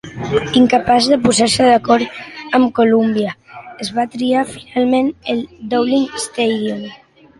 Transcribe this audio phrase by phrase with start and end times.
[0.59, 2.17] Incapaç de posar-se d'acord
[2.59, 3.35] amb Columbia,
[3.85, 6.83] es va triar finalment el Downing Stadium.